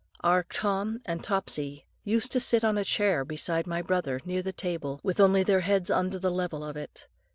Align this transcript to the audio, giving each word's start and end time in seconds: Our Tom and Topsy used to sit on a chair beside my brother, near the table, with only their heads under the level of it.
Our 0.21 0.45
Tom 0.49 0.99
and 1.05 1.23
Topsy 1.23 1.85
used 2.03 2.31
to 2.31 2.39
sit 2.39 2.63
on 2.63 2.75
a 2.75 2.83
chair 2.83 3.23
beside 3.23 3.67
my 3.67 3.83
brother, 3.83 4.19
near 4.25 4.41
the 4.41 4.51
table, 4.51 4.99
with 5.03 5.19
only 5.19 5.43
their 5.43 5.59
heads 5.61 5.91
under 5.91 6.17
the 6.17 6.31
level 6.31 6.63
of 6.63 6.75
it. 6.75 7.07